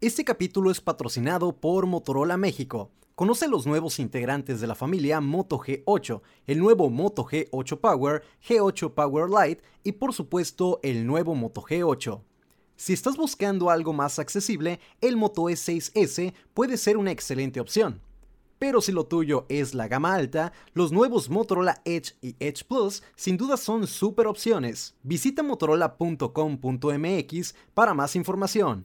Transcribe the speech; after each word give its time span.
Este 0.00 0.24
capítulo 0.24 0.70
es 0.70 0.80
patrocinado 0.80 1.56
por 1.56 1.86
Motorola 1.86 2.36
México. 2.36 2.92
Conoce 3.16 3.48
los 3.48 3.66
nuevos 3.66 3.98
integrantes 3.98 4.60
de 4.60 4.68
la 4.68 4.76
familia 4.76 5.20
Moto 5.20 5.58
G8, 5.58 6.22
el 6.46 6.60
nuevo 6.60 6.88
Moto 6.88 7.24
G8 7.24 7.80
Power, 7.80 8.22
G8 8.48 8.94
Power 8.94 9.28
Lite 9.28 9.60
y 9.82 9.90
por 9.90 10.14
supuesto 10.14 10.78
el 10.84 11.04
nuevo 11.04 11.34
Moto 11.34 11.62
G8. 11.62 12.22
Si 12.76 12.92
estás 12.92 13.16
buscando 13.16 13.70
algo 13.70 13.92
más 13.92 14.20
accesible, 14.20 14.78
el 15.00 15.16
Moto 15.16 15.46
E6S 15.46 16.32
puede 16.54 16.76
ser 16.76 16.96
una 16.96 17.10
excelente 17.10 17.58
opción. 17.58 18.00
Pero 18.60 18.80
si 18.80 18.92
lo 18.92 19.06
tuyo 19.06 19.46
es 19.48 19.74
la 19.74 19.88
gama 19.88 20.14
alta, 20.14 20.52
los 20.74 20.92
nuevos 20.92 21.28
Motorola 21.28 21.82
Edge 21.84 22.14
y 22.22 22.36
Edge 22.38 22.62
Plus 22.68 23.02
sin 23.16 23.36
duda 23.36 23.56
son 23.56 23.88
super 23.88 24.28
opciones. 24.28 24.94
Visita 25.02 25.42
motorola.com.mx 25.42 27.54
para 27.74 27.94
más 27.94 28.14
información. 28.14 28.84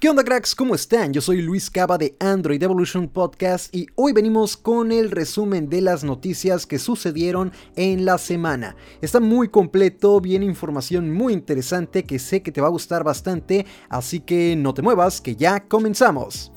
¿Qué 0.00 0.10
onda 0.10 0.22
cracks? 0.22 0.54
¿Cómo 0.54 0.74
están? 0.74 1.14
Yo 1.14 1.22
soy 1.22 1.40
Luis 1.40 1.70
Cava 1.70 1.96
de 1.96 2.14
Android 2.20 2.62
Evolution 2.62 3.08
Podcast 3.08 3.74
y 3.74 3.86
hoy 3.94 4.12
venimos 4.12 4.56
con 4.56 4.92
el 4.92 5.10
resumen 5.10 5.70
de 5.70 5.80
las 5.80 6.04
noticias 6.04 6.66
que 6.66 6.78
sucedieron 6.78 7.52
en 7.76 8.04
la 8.04 8.18
semana. 8.18 8.76
Está 9.00 9.20
muy 9.20 9.48
completo, 9.48 10.20
viene 10.20 10.44
información 10.44 11.10
muy 11.10 11.32
interesante 11.32 12.04
que 12.04 12.18
sé 12.18 12.42
que 12.42 12.52
te 12.52 12.60
va 12.60 12.66
a 12.66 12.70
gustar 12.70 13.02
bastante, 13.02 13.64
así 13.88 14.20
que 14.20 14.56
no 14.56 14.74
te 14.74 14.82
muevas, 14.82 15.22
que 15.22 15.36
ya 15.36 15.60
comenzamos. 15.60 16.52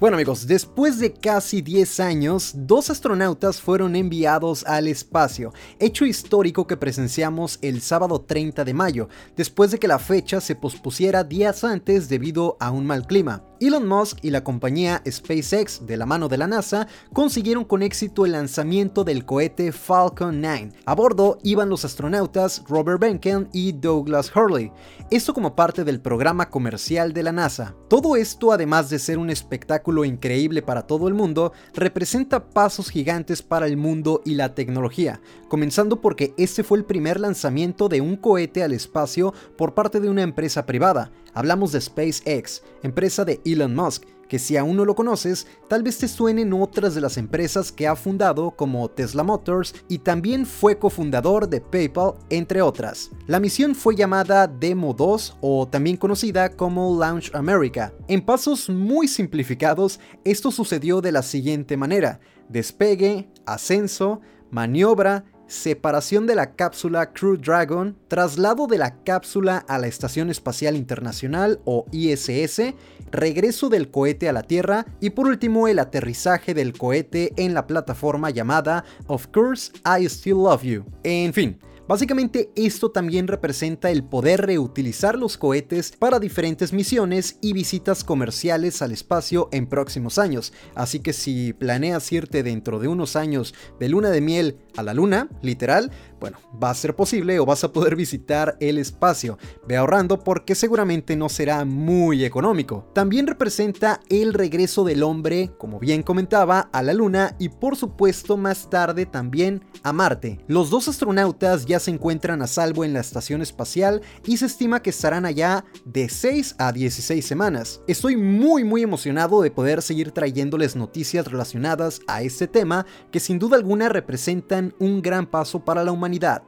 Bueno 0.00 0.16
amigos, 0.16 0.46
después 0.46 0.98
de 0.98 1.12
casi 1.12 1.60
10 1.60 2.00
años, 2.00 2.52
dos 2.56 2.88
astronautas 2.88 3.60
fueron 3.60 3.94
enviados 3.94 4.64
al 4.64 4.88
espacio, 4.88 5.52
hecho 5.78 6.06
histórico 6.06 6.66
que 6.66 6.78
presenciamos 6.78 7.58
el 7.60 7.82
sábado 7.82 8.22
30 8.22 8.64
de 8.64 8.72
mayo, 8.72 9.10
después 9.36 9.72
de 9.72 9.78
que 9.78 9.88
la 9.88 9.98
fecha 9.98 10.40
se 10.40 10.54
pospusiera 10.54 11.22
días 11.22 11.64
antes 11.64 12.08
debido 12.08 12.56
a 12.60 12.70
un 12.70 12.86
mal 12.86 13.06
clima. 13.06 13.49
Elon 13.60 13.86
Musk 13.86 14.20
y 14.22 14.30
la 14.30 14.42
compañía 14.42 15.02
SpaceX 15.06 15.84
de 15.84 15.98
la 15.98 16.06
mano 16.06 16.28
de 16.28 16.38
la 16.38 16.46
NASA 16.46 16.88
consiguieron 17.12 17.66
con 17.66 17.82
éxito 17.82 18.24
el 18.24 18.32
lanzamiento 18.32 19.04
del 19.04 19.26
cohete 19.26 19.70
Falcon 19.70 20.40
9. 20.40 20.72
A 20.86 20.94
bordo 20.94 21.36
iban 21.42 21.68
los 21.68 21.84
astronautas 21.84 22.64
Robert 22.66 22.98
Behnken 22.98 23.50
y 23.52 23.72
Douglas 23.72 24.34
Hurley, 24.34 24.72
esto 25.10 25.34
como 25.34 25.54
parte 25.54 25.84
del 25.84 26.00
programa 26.00 26.48
comercial 26.48 27.12
de 27.12 27.22
la 27.22 27.32
NASA. 27.32 27.74
Todo 27.90 28.16
esto, 28.16 28.50
además 28.50 28.88
de 28.88 28.98
ser 28.98 29.18
un 29.18 29.28
espectáculo 29.28 30.06
increíble 30.06 30.62
para 30.62 30.86
todo 30.86 31.06
el 31.06 31.12
mundo, 31.12 31.52
representa 31.74 32.48
pasos 32.48 32.88
gigantes 32.88 33.42
para 33.42 33.66
el 33.66 33.76
mundo 33.76 34.22
y 34.24 34.36
la 34.36 34.54
tecnología, 34.54 35.20
comenzando 35.50 36.00
porque 36.00 36.32
este 36.38 36.64
fue 36.64 36.78
el 36.78 36.86
primer 36.86 37.20
lanzamiento 37.20 37.90
de 37.90 38.00
un 38.00 38.16
cohete 38.16 38.62
al 38.62 38.72
espacio 38.72 39.34
por 39.58 39.74
parte 39.74 40.00
de 40.00 40.08
una 40.08 40.22
empresa 40.22 40.64
privada. 40.64 41.12
Hablamos 41.34 41.72
de 41.72 41.80
SpaceX, 41.80 42.62
empresa 42.82 43.24
de 43.24 43.40
Elon 43.44 43.74
Musk, 43.74 44.04
que 44.30 44.38
si 44.38 44.56
aún 44.56 44.76
no 44.76 44.84
lo 44.84 44.94
conoces, 44.94 45.48
tal 45.68 45.82
vez 45.82 45.98
te 45.98 46.06
suenen 46.06 46.52
otras 46.52 46.94
de 46.94 47.00
las 47.00 47.16
empresas 47.16 47.72
que 47.72 47.88
ha 47.88 47.96
fundado 47.96 48.52
como 48.52 48.88
Tesla 48.88 49.24
Motors 49.24 49.74
y 49.88 49.98
también 49.98 50.46
fue 50.46 50.78
cofundador 50.78 51.48
de 51.48 51.60
PayPal, 51.60 52.14
entre 52.30 52.62
otras. 52.62 53.10
La 53.26 53.40
misión 53.40 53.74
fue 53.74 53.96
llamada 53.96 54.46
Demo 54.46 54.94
2 54.94 55.38
o 55.40 55.66
también 55.66 55.96
conocida 55.96 56.48
como 56.50 56.96
Launch 56.96 57.34
America. 57.34 57.92
En 58.06 58.24
pasos 58.24 58.70
muy 58.70 59.08
simplificados, 59.08 59.98
esto 60.24 60.52
sucedió 60.52 61.00
de 61.00 61.10
la 61.10 61.24
siguiente 61.24 61.76
manera. 61.76 62.20
Despegue, 62.48 63.28
ascenso, 63.46 64.20
maniobra, 64.52 65.24
separación 65.50 66.26
de 66.26 66.36
la 66.36 66.52
cápsula 66.52 67.12
Crew 67.12 67.36
Dragon, 67.36 67.96
traslado 68.06 68.68
de 68.68 68.78
la 68.78 69.02
cápsula 69.02 69.58
a 69.68 69.78
la 69.78 69.88
Estación 69.88 70.30
Espacial 70.30 70.76
Internacional 70.76 71.60
o 71.64 71.86
ISS, 71.90 72.74
regreso 73.10 73.68
del 73.68 73.90
cohete 73.90 74.28
a 74.28 74.32
la 74.32 74.44
Tierra 74.44 74.86
y 75.00 75.10
por 75.10 75.26
último 75.26 75.66
el 75.66 75.80
aterrizaje 75.80 76.54
del 76.54 76.72
cohete 76.72 77.32
en 77.36 77.52
la 77.52 77.66
plataforma 77.66 78.30
llamada 78.30 78.84
Of 79.08 79.26
Course 79.26 79.72
I 79.84 80.06
Still 80.06 80.34
Love 80.34 80.62
You. 80.62 80.84
En 81.02 81.32
fin, 81.32 81.58
Básicamente 81.90 82.52
esto 82.54 82.92
también 82.92 83.26
representa 83.26 83.90
el 83.90 84.04
poder 84.04 84.42
reutilizar 84.42 85.18
los 85.18 85.36
cohetes 85.36 85.90
para 85.98 86.20
diferentes 86.20 86.72
misiones 86.72 87.36
y 87.40 87.52
visitas 87.52 88.04
comerciales 88.04 88.80
al 88.80 88.92
espacio 88.92 89.48
en 89.50 89.66
próximos 89.66 90.16
años. 90.16 90.52
Así 90.76 91.00
que 91.00 91.12
si 91.12 91.52
planeas 91.52 92.12
irte 92.12 92.44
dentro 92.44 92.78
de 92.78 92.86
unos 92.86 93.16
años 93.16 93.56
de 93.80 93.88
luna 93.88 94.10
de 94.10 94.20
miel 94.20 94.60
a 94.76 94.84
la 94.84 94.94
luna, 94.94 95.30
literal, 95.42 95.90
bueno, 96.20 96.38
va 96.62 96.70
a 96.70 96.74
ser 96.74 96.94
posible 96.94 97.40
o 97.40 97.46
vas 97.46 97.64
a 97.64 97.72
poder 97.72 97.96
visitar 97.96 98.56
el 98.60 98.78
espacio. 98.78 99.36
Ve 99.66 99.76
ahorrando 99.76 100.22
porque 100.22 100.54
seguramente 100.54 101.16
no 101.16 101.28
será 101.28 101.64
muy 101.64 102.24
económico. 102.24 102.88
También 102.94 103.26
representa 103.26 103.98
el 104.08 104.32
regreso 104.32 104.84
del 104.84 105.02
hombre, 105.02 105.50
como 105.58 105.80
bien 105.80 106.04
comentaba, 106.04 106.68
a 106.72 106.84
la 106.84 106.94
luna 106.94 107.34
y 107.40 107.48
por 107.48 107.74
supuesto 107.74 108.36
más 108.36 108.70
tarde 108.70 109.06
también 109.06 109.64
a 109.82 109.92
Marte. 109.92 110.38
Los 110.46 110.70
dos 110.70 110.86
astronautas 110.86 111.66
ya 111.66 111.79
se 111.80 111.90
encuentran 111.90 112.42
a 112.42 112.46
salvo 112.46 112.84
en 112.84 112.92
la 112.92 113.00
estación 113.00 113.42
espacial 113.42 114.02
y 114.24 114.36
se 114.36 114.46
estima 114.46 114.82
que 114.82 114.90
estarán 114.90 115.24
allá 115.24 115.64
de 115.84 116.08
6 116.08 116.56
a 116.58 116.72
16 116.72 117.26
semanas. 117.26 117.80
Estoy 117.88 118.16
muy 118.16 118.62
muy 118.64 118.82
emocionado 118.82 119.42
de 119.42 119.50
poder 119.50 119.82
seguir 119.82 120.12
trayéndoles 120.12 120.76
noticias 120.76 121.26
relacionadas 121.26 122.00
a 122.06 122.22
este 122.22 122.46
tema 122.46 122.86
que 123.10 123.20
sin 123.20 123.38
duda 123.38 123.56
alguna 123.56 123.88
representan 123.88 124.74
un 124.78 125.02
gran 125.02 125.26
paso 125.26 125.64
para 125.64 125.84
la 125.84 125.92
humanidad. 125.92 126.42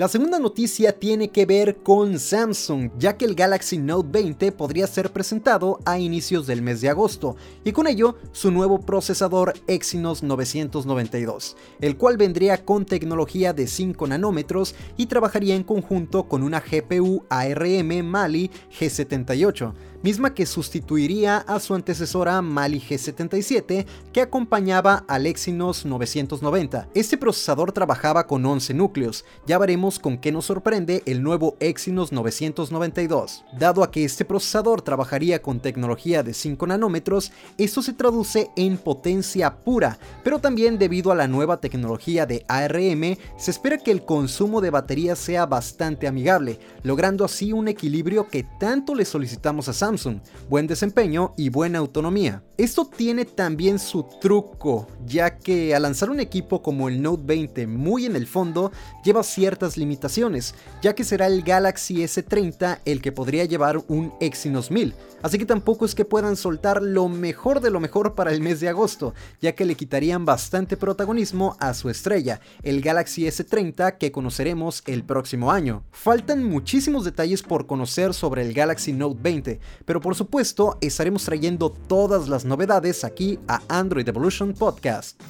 La 0.00 0.08
segunda 0.08 0.38
noticia 0.38 0.98
tiene 0.98 1.28
que 1.28 1.44
ver 1.44 1.82
con 1.82 2.18
Samsung, 2.18 2.90
ya 2.98 3.18
que 3.18 3.26
el 3.26 3.34
Galaxy 3.34 3.76
Note 3.76 4.08
20 4.10 4.50
podría 4.52 4.86
ser 4.86 5.12
presentado 5.12 5.78
a 5.84 5.98
inicios 5.98 6.46
del 6.46 6.62
mes 6.62 6.80
de 6.80 6.88
agosto, 6.88 7.36
y 7.64 7.72
con 7.72 7.86
ello 7.86 8.16
su 8.32 8.50
nuevo 8.50 8.80
procesador 8.80 9.52
Exynos 9.66 10.22
992, 10.22 11.54
el 11.82 11.98
cual 11.98 12.16
vendría 12.16 12.64
con 12.64 12.86
tecnología 12.86 13.52
de 13.52 13.66
5 13.66 14.06
nanómetros 14.06 14.74
y 14.96 15.04
trabajaría 15.04 15.54
en 15.54 15.64
conjunto 15.64 16.26
con 16.26 16.44
una 16.44 16.60
GPU 16.60 17.24
ARM 17.28 18.02
Mali 18.02 18.50
G78 18.78 19.74
misma 20.02 20.34
que 20.34 20.46
sustituiría 20.46 21.38
a 21.38 21.60
su 21.60 21.74
antecesora 21.74 22.40
Mali 22.42 22.80
G77 22.80 23.86
que 24.12 24.20
acompañaba 24.20 25.04
al 25.06 25.26
Exynos 25.26 25.84
990. 25.84 26.88
Este 26.94 27.18
procesador 27.18 27.72
trabajaba 27.72 28.26
con 28.26 28.44
11 28.44 28.74
núcleos, 28.74 29.24
ya 29.46 29.58
veremos 29.58 29.89
con 29.98 30.18
qué 30.18 30.30
nos 30.30 30.46
sorprende 30.46 31.02
el 31.06 31.22
nuevo 31.22 31.56
Exynos 31.58 32.12
992. 32.12 33.44
Dado 33.58 33.82
a 33.82 33.90
que 33.90 34.04
este 34.04 34.24
procesador 34.24 34.82
trabajaría 34.82 35.42
con 35.42 35.60
tecnología 35.60 36.22
de 36.22 36.34
5 36.34 36.66
nanómetros, 36.66 37.32
esto 37.58 37.82
se 37.82 37.92
traduce 37.92 38.50
en 38.56 38.78
potencia 38.78 39.56
pura, 39.56 39.98
pero 40.22 40.38
también 40.38 40.78
debido 40.78 41.10
a 41.10 41.14
la 41.14 41.26
nueva 41.26 41.60
tecnología 41.60 42.26
de 42.26 42.44
ARM, 42.48 43.16
se 43.36 43.50
espera 43.50 43.78
que 43.78 43.90
el 43.90 44.04
consumo 44.04 44.60
de 44.60 44.70
batería 44.70 45.16
sea 45.16 45.46
bastante 45.46 46.06
amigable, 46.06 46.58
logrando 46.82 47.24
así 47.24 47.52
un 47.52 47.68
equilibrio 47.68 48.28
que 48.28 48.44
tanto 48.58 48.94
le 48.94 49.04
solicitamos 49.04 49.68
a 49.68 49.72
Samsung 49.72 50.20
buen 50.48 50.66
desempeño 50.66 51.34
y 51.36 51.48
buena 51.48 51.78
autonomía. 51.78 52.42
Esto 52.56 52.84
tiene 52.84 53.24
también 53.24 53.78
su 53.78 54.06
truco, 54.20 54.86
ya 55.06 55.38
que 55.38 55.74
al 55.74 55.82
lanzar 55.82 56.10
un 56.10 56.20
equipo 56.20 56.62
como 56.62 56.88
el 56.88 57.00
Note 57.00 57.22
20 57.24 57.66
muy 57.66 58.04
en 58.04 58.16
el 58.16 58.26
fondo, 58.26 58.70
lleva 59.02 59.22
ciertas 59.22 59.76
limitaciones, 59.80 60.54
ya 60.80 60.94
que 60.94 61.02
será 61.02 61.26
el 61.26 61.42
Galaxy 61.42 61.96
S30 61.96 62.78
el 62.84 63.02
que 63.02 63.10
podría 63.10 63.44
llevar 63.44 63.82
un 63.88 64.14
Exynos 64.20 64.70
1000, 64.70 64.94
así 65.22 65.38
que 65.38 65.46
tampoco 65.46 65.84
es 65.84 65.96
que 65.96 66.04
puedan 66.04 66.36
soltar 66.36 66.80
lo 66.82 67.08
mejor 67.08 67.60
de 67.60 67.70
lo 67.70 67.80
mejor 67.80 68.14
para 68.14 68.30
el 68.30 68.40
mes 68.40 68.60
de 68.60 68.68
agosto, 68.68 69.14
ya 69.40 69.56
que 69.56 69.64
le 69.64 69.74
quitarían 69.74 70.24
bastante 70.24 70.76
protagonismo 70.76 71.56
a 71.58 71.74
su 71.74 71.90
estrella, 71.90 72.40
el 72.62 72.80
Galaxy 72.80 73.24
S30 73.24 73.98
que 73.98 74.12
conoceremos 74.12 74.82
el 74.86 75.02
próximo 75.02 75.50
año. 75.50 75.82
Faltan 75.90 76.44
muchísimos 76.44 77.04
detalles 77.04 77.42
por 77.42 77.66
conocer 77.66 78.14
sobre 78.14 78.42
el 78.42 78.52
Galaxy 78.52 78.92
Note 78.92 79.18
20, 79.20 79.60
pero 79.84 80.00
por 80.00 80.14
supuesto 80.14 80.78
estaremos 80.80 81.24
trayendo 81.24 81.70
todas 81.70 82.28
las 82.28 82.44
novedades 82.44 83.04
aquí 83.04 83.38
a 83.48 83.62
Android 83.68 84.08
Evolution 84.08 84.52
Podcast. 84.52 85.20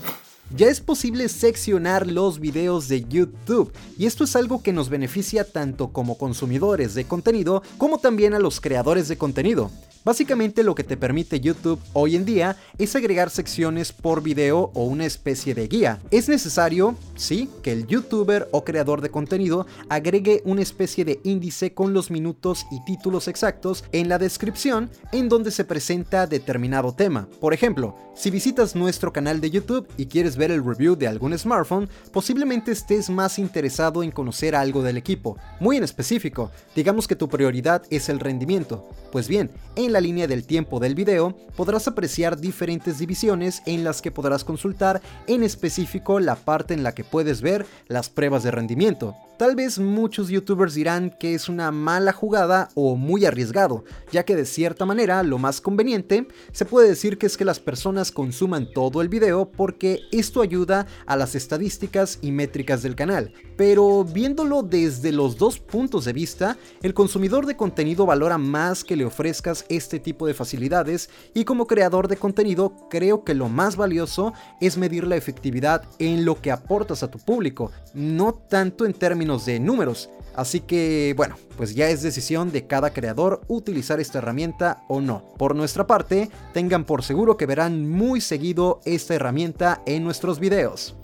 Ya 0.57 0.67
es 0.67 0.81
posible 0.81 1.29
seccionar 1.29 2.09
los 2.09 2.41
videos 2.41 2.89
de 2.89 3.05
YouTube 3.05 3.73
y 3.97 4.07
esto 4.07 4.25
es 4.25 4.35
algo 4.35 4.65
que 4.65 4.73
nos 4.73 4.89
beneficia 4.89 5.45
tanto 5.45 5.93
como 5.93 6.19
consumidores 6.19 6.95
de 6.95 7.05
contenido 7.05 7.63
como 7.79 7.99
también 7.99 8.35
a 8.35 8.41
los 8.41 8.61
creadores 8.61 9.07
de 9.07 9.17
contenido. 9.17 9.71
Básicamente 10.03 10.63
lo 10.63 10.75
que 10.75 10.83
te 10.83 10.97
permite 10.97 11.41
YouTube 11.41 11.79
hoy 11.93 12.17
en 12.17 12.25
día 12.25 12.57
es 12.79 12.97
agregar 12.97 13.29
secciones 13.29 13.93
por 13.93 14.23
video 14.23 14.71
o 14.73 14.85
una 14.85 15.05
especie 15.05 15.55
de 15.55 15.69
guía. 15.69 16.01
Es 16.11 16.29
necesario, 16.29 16.97
sí, 17.17 17.51
que 17.63 17.73
el 17.73 17.87
youtuber 17.87 18.49
o 18.51 18.65
creador 18.65 19.03
de 19.03 19.11
contenido 19.11 19.67
agregue 19.91 20.41
una 20.47 20.63
especie 20.63 21.05
de 21.05 21.21
índice 21.23 21.75
con 21.75 21.93
los 21.93 22.11
minutos 22.11 22.65
y 22.71 22.83
títulos 22.87 23.29
exactos 23.29 23.85
en 23.93 24.09
la 24.09 24.19
descripción 24.19 24.91
en 25.13 25.29
donde 25.29 25.51
se 25.51 25.67
presenta 25.67 26.27
determinado 26.27 26.95
tema. 26.95 27.29
Por 27.39 27.53
ejemplo, 27.53 27.95
si 28.15 28.31
visitas 28.31 28.75
nuestro 28.75 29.13
canal 29.13 29.43
de 29.43 29.51
YouTube 29.51 29.87
y 29.99 30.07
quieres 30.07 30.37
ver 30.41 30.51
el 30.51 30.65
review 30.65 30.97
de 30.97 31.07
algún 31.07 31.39
smartphone, 31.39 31.89
posiblemente 32.13 32.73
estés 32.73 33.11
más 33.11 33.39
interesado 33.39 34.03
en 34.03 34.11
conocer 34.11 34.57
algo 34.57 34.83
del 34.83 34.97
equipo, 34.97 35.37
muy 35.61 35.77
en 35.77 35.85
específico, 35.85 36.51
digamos 36.75 37.07
que 37.07 37.15
tu 37.15 37.29
prioridad 37.29 37.83
es 37.91 38.09
el 38.09 38.19
rendimiento. 38.19 38.89
Pues 39.13 39.29
bien, 39.29 39.51
en 39.77 39.93
la 39.93 40.01
línea 40.01 40.27
del 40.27 40.47
tiempo 40.47 40.81
del 40.81 40.95
video 40.95 41.37
podrás 41.57 41.87
apreciar 41.87 42.39
diferentes 42.39 42.99
divisiones 42.99 43.63
en 43.67 43.85
las 43.85 44.01
que 44.01 44.11
podrás 44.11 44.43
consultar 44.43 45.03
en 45.27 45.43
específico 45.43 46.19
la 46.21 46.37
parte 46.37 46.75
en 46.75 46.83
la 46.83 46.93
que 46.93 47.05
puedes 47.05 47.43
ver 47.43 47.67
las 47.87 48.09
pruebas 48.09 48.43
de 48.43 48.51
rendimiento. 48.51 49.15
Tal 49.41 49.57
vez 49.57 49.79
muchos 49.79 50.29
youtubers 50.29 50.75
dirán 50.75 51.17
que 51.19 51.33
es 51.33 51.49
una 51.49 51.73
mala 51.73 52.13
jugada 52.13 52.69
o 52.75 52.95
muy 52.95 53.25
arriesgado, 53.25 53.85
ya 54.13 54.23
que 54.27 54.37
de 54.37 54.45
cierta 54.45 54.85
manera 54.85 55.23
lo 55.23 55.39
más 55.39 55.63
conveniente 55.63 56.29
se 56.53 56.67
puede 56.67 56.91
decir 56.91 57.17
que 57.17 57.25
es 57.25 57.39
que 57.39 57.47
las 57.47 57.59
personas 57.59 58.13
consuman 58.13 58.71
todo 58.71 59.01
el 59.01 59.09
video 59.09 59.51
porque 59.51 60.01
esto 60.13 60.43
ayuda 60.43 60.87
a 61.07 61.17
las 61.17 61.35
estadísticas 61.35 62.19
y 62.21 62.33
métricas 62.33 62.83
del 62.83 62.95
canal. 62.95 63.33
Pero 63.57 64.05
viéndolo 64.05 64.63
desde 64.63 65.11
los 65.11 65.39
dos 65.39 65.59
puntos 65.59 66.05
de 66.05 66.13
vista, 66.13 66.59
el 66.83 66.93
consumidor 66.93 67.47
de 67.47 67.57
contenido 67.57 68.05
valora 68.05 68.37
más 68.37 68.85
que 68.85 68.95
le 68.95 69.07
ofrezcas 69.07 69.65
este 69.71 70.01
tipo 70.01 70.27
de 70.27 70.35
facilidades 70.35 71.09
y 71.33 71.45
como 71.45 71.67
creador 71.67 72.09
de 72.09 72.19
contenido 72.19 72.75
creo 72.91 73.25
que 73.25 73.33
lo 73.33 73.49
más 73.49 73.77
valioso 73.77 74.35
es 74.61 74.77
medir 74.77 75.07
la 75.07 75.17
efectividad 75.17 75.85
en 75.99 76.27
lo 76.27 76.43
que 76.43 76.51
aportas 76.51 77.03
a 77.03 77.11
tu 77.11 77.19
público, 77.19 77.73
no 77.95 78.35
tanto 78.35 78.85
en 78.85 78.93
términos 78.93 79.30
de 79.39 79.61
números. 79.61 80.11
Así 80.35 80.61
que 80.61 81.15
bueno, 81.17 81.37
pues 81.57 81.75
ya 81.75 81.89
es 81.89 82.03
decisión 82.03 82.53
de 82.53 82.67
cada 82.67 82.93
creador 82.93 83.41
utilizar 83.49 84.01
esta 84.01 84.19
herramienta 84.19 84.85
o 84.89 85.01
no. 85.01 85.25
Por 85.37 85.55
nuestra 85.55 85.87
parte, 85.87 86.31
tengan 86.53 86.85
por 86.85 87.03
seguro 87.03 87.37
que 87.37 87.47
verán 87.47 87.89
muy 87.89 88.21
seguido 88.21 88.81
esta 88.85 89.15
herramienta 89.15 89.83
en 89.87 90.05
nuestros 90.05 90.39
videos 90.39 90.95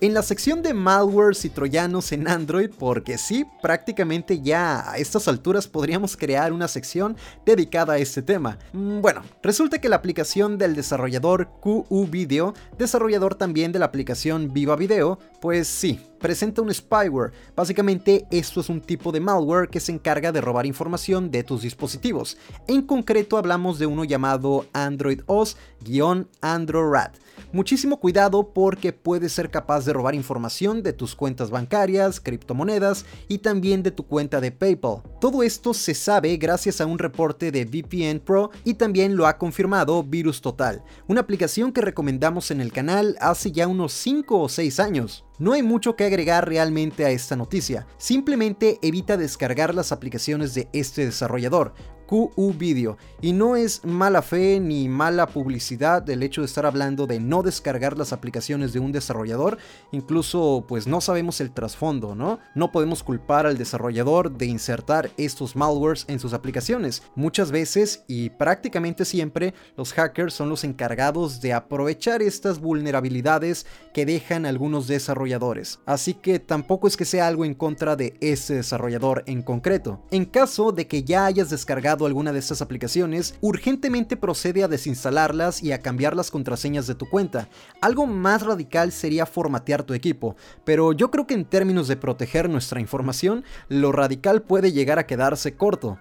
en 0.00 0.14
la 0.14 0.22
sección 0.22 0.62
de 0.62 0.72
malwares 0.72 1.44
y 1.44 1.50
troyanos 1.50 2.12
en 2.12 2.26
Android, 2.26 2.70
porque 2.78 3.18
sí, 3.18 3.44
prácticamente 3.60 4.40
ya 4.40 4.90
a 4.90 4.96
estas 4.96 5.28
alturas 5.28 5.68
podríamos 5.68 6.16
crear 6.16 6.52
una 6.52 6.68
sección 6.68 7.16
dedicada 7.44 7.94
a 7.94 7.98
este 7.98 8.22
tema. 8.22 8.58
Mm, 8.72 9.00
bueno, 9.00 9.22
resulta 9.42 9.78
que 9.78 9.88
la 9.88 9.96
aplicación 9.96 10.56
del 10.56 10.74
desarrollador 10.74 11.50
QU 11.60 12.06
Video, 12.10 12.54
desarrollador 12.78 13.34
también 13.34 13.72
de 13.72 13.78
la 13.78 13.86
aplicación 13.86 14.52
Viva 14.52 14.76
Video, 14.76 15.18
pues 15.40 15.68
sí, 15.68 16.00
presenta 16.18 16.62
un 16.62 16.72
spyware. 16.72 17.32
Básicamente 17.54 18.26
esto 18.30 18.60
es 18.60 18.68
un 18.68 18.80
tipo 18.80 19.12
de 19.12 19.20
malware 19.20 19.68
que 19.68 19.80
se 19.80 19.92
encarga 19.92 20.32
de 20.32 20.40
robar 20.40 20.66
información 20.66 21.30
de 21.30 21.42
tus 21.42 21.62
dispositivos. 21.62 22.36
En 22.68 22.82
concreto 22.82 23.36
hablamos 23.36 23.78
de 23.78 23.86
uno 23.86 24.04
llamado 24.04 24.66
Android 24.72 25.20
OS-AndroRat. 25.26 27.16
Muchísimo 27.52 27.98
cuidado 27.98 28.52
porque 28.52 28.92
puede 28.92 29.28
ser 29.28 29.50
capaz 29.50 29.84
de 29.84 29.92
robar 29.92 30.14
información 30.14 30.84
de 30.84 30.92
tus 30.92 31.16
cuentas 31.16 31.50
bancarias, 31.50 32.20
criptomonedas 32.20 33.04
y 33.26 33.38
también 33.38 33.82
de 33.82 33.90
tu 33.90 34.06
cuenta 34.06 34.40
de 34.40 34.52
PayPal. 34.52 35.02
Todo 35.20 35.42
esto 35.42 35.74
se 35.74 35.94
sabe 35.94 36.36
gracias 36.36 36.80
a 36.80 36.86
un 36.86 37.00
reporte 37.00 37.50
de 37.50 37.64
VPN 37.64 38.20
Pro 38.20 38.52
y 38.64 38.74
también 38.74 39.16
lo 39.16 39.26
ha 39.26 39.36
confirmado 39.36 40.04
Virus 40.04 40.40
Total, 40.40 40.84
una 41.08 41.22
aplicación 41.22 41.72
que 41.72 41.80
recomendamos 41.80 42.52
en 42.52 42.60
el 42.60 42.72
canal 42.72 43.16
hace 43.20 43.50
ya 43.50 43.66
unos 43.66 43.92
5 43.94 44.40
o 44.40 44.48
6 44.48 44.78
años. 44.78 45.24
No 45.40 45.54
hay 45.54 45.62
mucho 45.62 45.96
que 45.96 46.04
agregar 46.04 46.46
realmente 46.46 47.04
a 47.04 47.10
esta 47.10 47.34
noticia, 47.34 47.86
simplemente 47.96 48.78
evita 48.82 49.16
descargar 49.16 49.74
las 49.74 49.90
aplicaciones 49.90 50.54
de 50.54 50.68
este 50.72 51.06
desarrollador, 51.06 51.74
QU 52.10 52.52
Video. 52.58 52.98
Y 53.20 53.32
no 53.32 53.54
es 53.54 53.84
mala 53.84 54.20
fe 54.20 54.58
ni 54.58 54.88
mala 54.88 55.28
publicidad 55.28 56.10
el 56.10 56.24
hecho 56.24 56.40
de 56.40 56.48
estar 56.48 56.66
hablando 56.66 57.06
de 57.06 57.20
no 57.20 57.44
descargar 57.44 57.96
las 57.96 58.12
aplicaciones 58.12 58.72
de 58.72 58.80
un 58.80 58.90
desarrollador. 58.90 59.58
Incluso 59.92 60.64
pues 60.66 60.88
no 60.88 61.00
sabemos 61.00 61.40
el 61.40 61.52
trasfondo, 61.52 62.16
¿no? 62.16 62.40
No 62.56 62.72
podemos 62.72 63.04
culpar 63.04 63.46
al 63.46 63.56
desarrollador 63.56 64.36
de 64.36 64.46
insertar 64.46 65.10
estos 65.18 65.54
malwares 65.54 66.04
en 66.08 66.18
sus 66.18 66.32
aplicaciones. 66.32 67.04
Muchas 67.14 67.52
veces 67.52 68.02
y 68.08 68.30
prácticamente 68.30 69.04
siempre 69.04 69.54
los 69.76 69.92
hackers 69.92 70.34
son 70.34 70.48
los 70.48 70.64
encargados 70.64 71.40
de 71.40 71.52
aprovechar 71.52 72.22
estas 72.22 72.58
vulnerabilidades 72.58 73.66
que 73.94 74.04
dejan 74.04 74.46
algunos 74.46 74.88
desarrolladores. 74.88 75.78
Así 75.86 76.14
que 76.14 76.40
tampoco 76.40 76.88
es 76.88 76.96
que 76.96 77.04
sea 77.04 77.28
algo 77.28 77.44
en 77.44 77.54
contra 77.54 77.94
de 77.94 78.16
ese 78.20 78.54
desarrollador 78.54 79.22
en 79.26 79.42
concreto. 79.42 80.02
En 80.10 80.24
caso 80.24 80.72
de 80.72 80.88
que 80.88 81.04
ya 81.04 81.26
hayas 81.26 81.50
descargado 81.50 81.99
alguna 82.06 82.32
de 82.32 82.38
estas 82.38 82.62
aplicaciones, 82.62 83.34
urgentemente 83.40 84.16
procede 84.16 84.64
a 84.64 84.68
desinstalarlas 84.68 85.62
y 85.62 85.72
a 85.72 85.80
cambiar 85.80 86.16
las 86.16 86.30
contraseñas 86.30 86.86
de 86.86 86.94
tu 86.94 87.08
cuenta. 87.08 87.48
Algo 87.80 88.06
más 88.06 88.42
radical 88.42 88.92
sería 88.92 89.26
formatear 89.26 89.82
tu 89.82 89.94
equipo, 89.94 90.36
pero 90.64 90.92
yo 90.92 91.10
creo 91.10 91.26
que 91.26 91.34
en 91.34 91.44
términos 91.44 91.88
de 91.88 91.96
proteger 91.96 92.48
nuestra 92.48 92.80
información, 92.80 93.44
lo 93.68 93.92
radical 93.92 94.42
puede 94.42 94.72
llegar 94.72 94.98
a 94.98 95.06
quedarse 95.06 95.54
corto. 95.54 95.98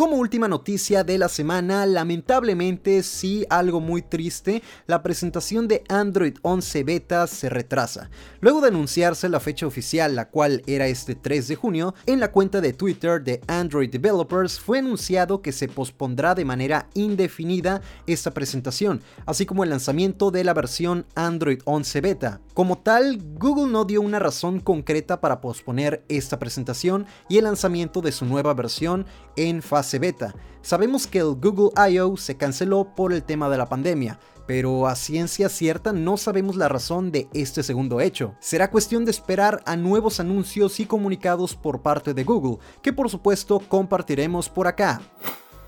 Como 0.00 0.16
última 0.16 0.48
noticia 0.48 1.04
de 1.04 1.18
la 1.18 1.28
semana, 1.28 1.84
lamentablemente 1.84 3.02
sí 3.02 3.44
algo 3.50 3.80
muy 3.80 4.00
triste, 4.00 4.62
la 4.86 5.02
presentación 5.02 5.68
de 5.68 5.84
Android 5.90 6.38
11 6.40 6.84
Beta 6.84 7.26
se 7.26 7.50
retrasa. 7.50 8.08
Luego 8.40 8.62
de 8.62 8.68
anunciarse 8.68 9.28
la 9.28 9.40
fecha 9.40 9.66
oficial, 9.66 10.16
la 10.16 10.30
cual 10.30 10.62
era 10.66 10.86
este 10.86 11.16
3 11.16 11.48
de 11.48 11.54
junio, 11.56 11.94
en 12.06 12.18
la 12.18 12.32
cuenta 12.32 12.62
de 12.62 12.72
Twitter 12.72 13.22
de 13.22 13.42
Android 13.46 13.90
Developers 13.90 14.58
fue 14.58 14.78
anunciado 14.78 15.42
que 15.42 15.52
se 15.52 15.68
pospondrá 15.68 16.34
de 16.34 16.46
manera 16.46 16.88
indefinida 16.94 17.82
esta 18.06 18.30
presentación, 18.30 19.02
así 19.26 19.44
como 19.44 19.64
el 19.64 19.68
lanzamiento 19.68 20.30
de 20.30 20.44
la 20.44 20.54
versión 20.54 21.04
Android 21.14 21.60
11 21.66 22.00
Beta. 22.00 22.40
Como 22.54 22.78
tal, 22.78 23.18
Google 23.38 23.70
no 23.70 23.84
dio 23.84 24.00
una 24.00 24.18
razón 24.18 24.60
concreta 24.60 25.20
para 25.20 25.42
posponer 25.42 26.06
esta 26.08 26.38
presentación 26.38 27.04
y 27.28 27.36
el 27.36 27.44
lanzamiento 27.44 28.00
de 28.00 28.12
su 28.12 28.24
nueva 28.24 28.54
versión 28.54 29.04
en 29.36 29.60
beta. 29.98 30.34
Sabemos 30.62 31.06
que 31.06 31.18
el 31.18 31.34
Google 31.34 31.70
I.O. 31.90 32.16
se 32.16 32.36
canceló 32.36 32.94
por 32.94 33.12
el 33.12 33.22
tema 33.22 33.48
de 33.48 33.58
la 33.58 33.68
pandemia, 33.68 34.18
pero 34.46 34.86
a 34.86 34.94
ciencia 34.94 35.48
cierta 35.48 35.92
no 35.92 36.16
sabemos 36.16 36.56
la 36.56 36.68
razón 36.68 37.10
de 37.12 37.28
este 37.32 37.62
segundo 37.62 38.00
hecho. 38.00 38.34
Será 38.40 38.70
cuestión 38.70 39.04
de 39.04 39.10
esperar 39.10 39.62
a 39.64 39.76
nuevos 39.76 40.20
anuncios 40.20 40.80
y 40.80 40.86
comunicados 40.86 41.54
por 41.54 41.82
parte 41.82 42.14
de 42.14 42.24
Google, 42.24 42.58
que 42.82 42.92
por 42.92 43.08
supuesto 43.08 43.60
compartiremos 43.60 44.48
por 44.48 44.66
acá. 44.66 45.00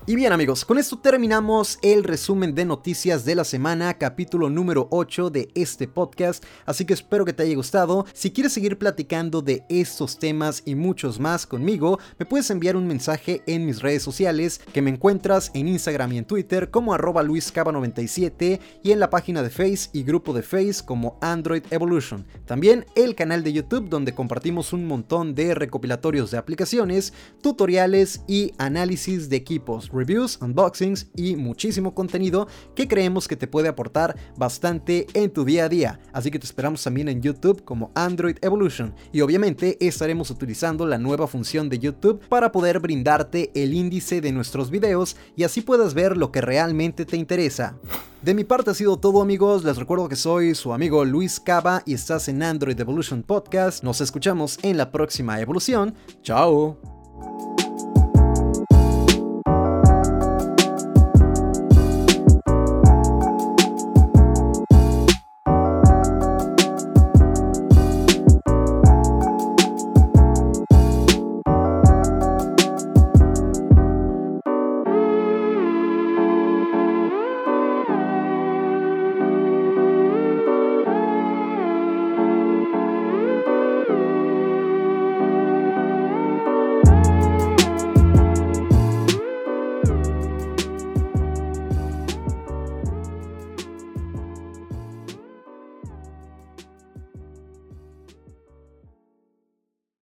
Y 0.05 0.17
bien 0.17 0.33
amigos, 0.33 0.65
con 0.65 0.77
esto 0.77 0.97
terminamos 0.97 1.79
el 1.81 2.03
resumen 2.03 2.53
de 2.53 2.65
noticias 2.65 3.23
de 3.23 3.35
la 3.35 3.45
semana, 3.45 3.93
capítulo 3.97 4.49
número 4.49 4.89
8 4.91 5.29
de 5.29 5.47
este 5.55 5.87
podcast, 5.87 6.43
así 6.65 6.83
que 6.83 6.93
espero 6.93 7.23
que 7.23 7.31
te 7.31 7.43
haya 7.43 7.55
gustado. 7.55 8.05
Si 8.11 8.31
quieres 8.31 8.51
seguir 8.51 8.77
platicando 8.77 9.41
de 9.41 9.63
estos 9.69 10.19
temas 10.19 10.61
y 10.65 10.75
muchos 10.75 11.21
más 11.21 11.47
conmigo, 11.47 11.99
me 12.19 12.25
puedes 12.25 12.49
enviar 12.49 12.75
un 12.75 12.85
mensaje 12.85 13.43
en 13.47 13.65
mis 13.65 13.81
redes 13.81 14.03
sociales, 14.03 14.59
que 14.73 14.81
me 14.81 14.89
encuentras 14.89 15.51
en 15.53 15.69
Instagram 15.69 16.11
y 16.11 16.17
en 16.17 16.25
Twitter 16.25 16.69
como 16.69 16.93
arroba 16.93 17.23
luiscaba97 17.23 18.59
y 18.83 18.91
en 18.91 18.99
la 18.99 19.09
página 19.09 19.41
de 19.41 19.51
Face 19.51 19.89
y 19.93 20.03
grupo 20.03 20.33
de 20.33 20.43
Face 20.43 20.83
como 20.85 21.17
Android 21.21 21.63
Evolution. 21.69 22.25
También 22.45 22.85
el 22.95 23.15
canal 23.15 23.41
de 23.41 23.53
YouTube 23.53 23.87
donde 23.87 24.13
compartimos 24.13 24.73
un 24.73 24.85
montón 24.85 25.33
de 25.33 25.55
recopilatorios 25.55 26.29
de 26.29 26.39
aplicaciones, 26.39 27.13
tutoriales 27.41 28.21
y 28.27 28.51
análisis 28.57 29.29
de 29.29 29.37
equipos 29.37 29.92
reviews, 29.93 30.39
unboxings 30.41 31.07
y 31.15 31.35
muchísimo 31.35 31.93
contenido 31.93 32.47
que 32.75 32.87
creemos 32.87 33.27
que 33.27 33.35
te 33.35 33.47
puede 33.47 33.69
aportar 33.69 34.15
bastante 34.37 35.07
en 35.13 35.31
tu 35.31 35.45
día 35.45 35.65
a 35.65 35.69
día. 35.69 35.99
Así 36.11 36.31
que 36.31 36.39
te 36.39 36.45
esperamos 36.45 36.83
también 36.83 37.09
en 37.09 37.21
YouTube 37.21 37.63
como 37.63 37.91
Android 37.95 38.37
Evolution 38.41 38.93
y 39.11 39.21
obviamente 39.21 39.77
estaremos 39.85 40.29
utilizando 40.29 40.85
la 40.85 40.97
nueva 40.97 41.27
función 41.27 41.69
de 41.69 41.79
YouTube 41.79 42.21
para 42.29 42.51
poder 42.51 42.79
brindarte 42.79 43.51
el 43.55 43.73
índice 43.73 44.21
de 44.21 44.31
nuestros 44.31 44.69
videos 44.69 45.15
y 45.35 45.43
así 45.43 45.61
puedas 45.61 45.93
ver 45.93 46.17
lo 46.17 46.31
que 46.31 46.41
realmente 46.41 47.05
te 47.05 47.17
interesa. 47.17 47.77
De 48.21 48.33
mi 48.33 48.45
parte 48.45 48.71
ha 48.71 48.73
sido 48.73 48.97
todo 48.97 49.21
amigos, 49.21 49.65
les 49.65 49.75
recuerdo 49.75 50.07
que 50.07 50.15
soy 50.15 50.55
su 50.55 50.73
amigo 50.73 51.03
Luis 51.03 51.41
Cava 51.41 51.83
y 51.85 51.93
estás 51.93 52.29
en 52.29 52.41
Android 52.41 52.79
Evolution 52.79 53.21
Podcast. 53.21 53.83
Nos 53.83 53.99
escuchamos 53.99 54.59
en 54.63 54.77
la 54.77 54.91
próxima 54.91 55.41
evolución. 55.41 55.93
Chao. 56.21 56.92